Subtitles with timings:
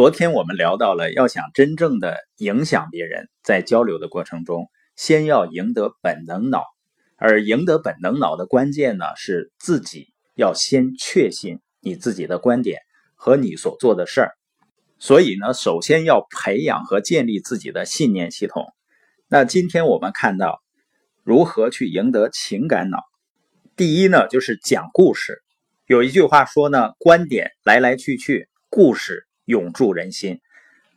[0.00, 6.64] 昨天我们聊到了，要想真正的影响别人，在交流的过程中，先要赢得本能脑，
[7.18, 12.80] 而赢得本能脑的关键呢，是自己要先确信你自己的观点
[13.14, 14.30] 和你所做的事儿。
[14.98, 18.64] 所以呢，首先要培养和建立自己的信念系统。
[19.28, 20.62] 那今天我们看到
[21.24, 23.00] 如何去赢得情感脑。
[23.76, 25.42] 第一呢，就是讲故事。
[25.84, 29.26] 有一句话说呢，观点来来去去，故事。
[29.50, 30.40] 永驻人心。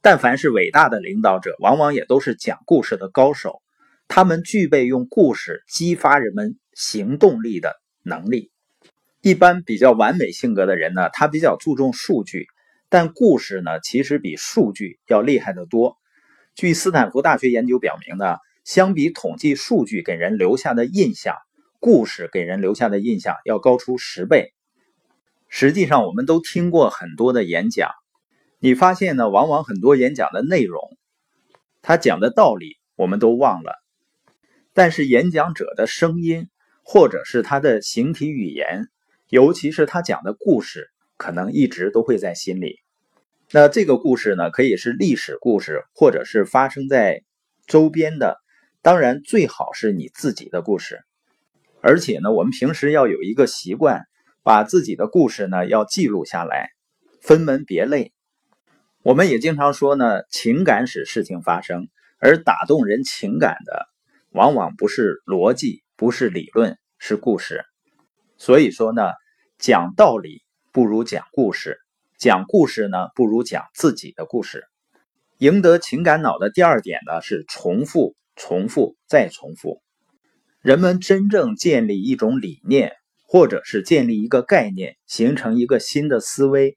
[0.00, 3.62] 但凡是伟大的领导者，往往也都是讲故事的高手。
[4.06, 8.50] 他们具备用故事激发人们行动力的能力。
[9.22, 12.46] 一般比较完美性格的人呢，他比较注重数据，
[12.90, 15.96] 但故事呢，其实比数据要厉害得多。
[16.54, 21.34] 据斯坦福大学研究表明呢，相比统计数据给人留下的印象，
[21.80, 24.52] 故事给人留下的印象要高出十倍。
[25.48, 27.88] 实际上，我们都听过很多的演讲。
[28.64, 29.28] 你发现呢？
[29.28, 30.96] 往往很多演讲的内容，
[31.82, 33.74] 他讲的道理我们都忘了，
[34.72, 36.48] 但是演讲者的声音，
[36.82, 38.88] 或者是他的形体语言，
[39.28, 42.78] 尤其是他讲的故事，可能一直都会在心里。
[43.50, 47.22] 那这个故事呢，可以是历史故事，或者是发生在
[47.66, 48.38] 周边的，
[48.80, 51.00] 当然最好是你自己的故事。
[51.82, 54.04] 而且呢，我们平时要有一个习惯，
[54.42, 56.70] 把自己的故事呢要记录下来，
[57.20, 58.14] 分门别类。
[59.04, 61.88] 我们也经常说呢，情感使事情发生，
[62.18, 63.86] 而打动人情感的，
[64.30, 67.66] 往往不是逻辑，不是理论，是故事。
[68.38, 69.02] 所以说呢，
[69.58, 70.40] 讲道理
[70.72, 71.76] 不如讲故事，
[72.18, 74.64] 讲故事呢不如讲自己的故事。
[75.36, 79.82] 赢得情感脑的第二点呢是重复、重复再重复。
[80.62, 82.94] 人们真正建立一种理念，
[83.28, 86.74] 或者是建立一个概念，形成一个新的思维。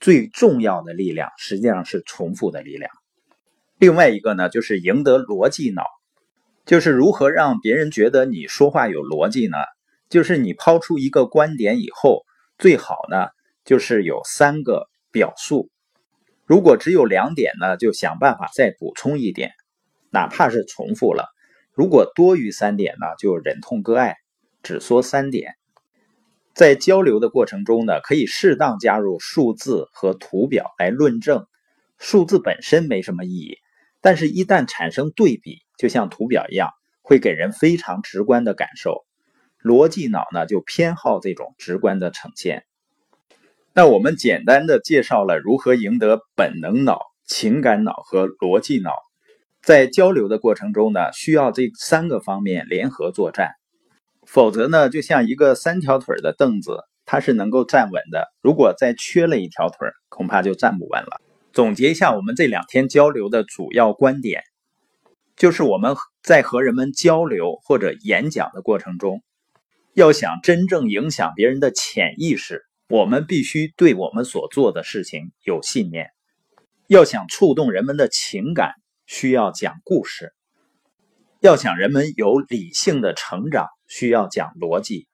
[0.00, 2.90] 最重要的力量实际上是重复的力量。
[3.78, 5.84] 另外一个呢，就是赢得逻辑脑，
[6.66, 9.56] 就是如何让别人觉得你说话有逻辑呢？
[10.08, 12.24] 就是你抛出一个观点以后，
[12.56, 13.28] 最好呢
[13.64, 15.70] 就是有三个表述。
[16.46, 19.52] 如果只有两点呢，就想办法再补充一点，
[20.08, 21.26] 哪怕是重复了。
[21.74, 24.16] 如果多于三点呢，就忍痛割爱，
[24.62, 25.57] 只说三点。
[26.58, 31.46] 在交流的过程中呢，可以适当加入数字和图表来论证。
[31.98, 33.58] 数字本身没什么意义，
[34.00, 36.70] 但是一旦产生对比，就像图表一样，
[37.00, 39.04] 会给人非常直观的感受。
[39.62, 42.64] 逻辑脑呢，就偏好这种直观的呈现。
[43.72, 48.90] 那我们简单的介绍了如何赢得本能脑、情感脑和逻辑脑。
[49.62, 53.52] 在交流的过程中呢，需要这三个方面联合作战。
[54.30, 58.28] 否则呢，就像一个三条腿的凳子，它是能够站稳的。
[58.42, 61.18] 如果再缺了一条腿，恐怕就站不稳了。
[61.54, 64.42] 总结一下我们这两天交流的主要观点，
[65.34, 69.22] 就是我们在和人们交流或者演讲的过程中，
[69.94, 76.10] 要想真正影响别人的潜意识，我们必须对我们所做的事情有信念。
[76.86, 78.74] 要想触动人们的情感，
[79.06, 80.34] 需要讲故事。
[81.40, 83.68] 要想人们有理性的成长。
[83.88, 85.08] 需要讲逻辑，